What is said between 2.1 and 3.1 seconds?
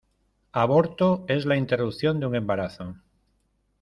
de un embarazo.